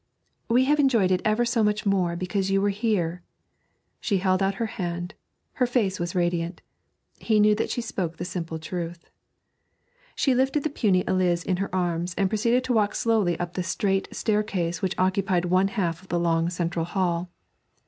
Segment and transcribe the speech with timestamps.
[0.49, 3.21] 'We have enjoyed it ever so much more because you were here.'
[3.99, 5.13] She held out her hand;
[5.61, 6.63] her face was radiant;
[7.19, 9.11] he knew that she spoke the simple truth.
[10.15, 13.61] She lifted the puny Eliz in her arms and proceeded to walk slowly up the
[13.61, 17.29] straight staircase which occupied one half of the long central hall.